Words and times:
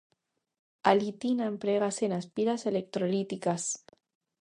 A 0.89 0.91
litina 1.01 1.43
emprégase 1.53 2.05
nas 2.07 2.25
pilas 2.35 2.61
electrolíticas. 2.71 3.63